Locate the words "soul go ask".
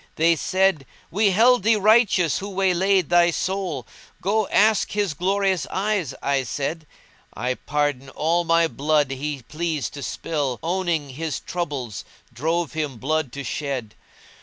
3.29-4.93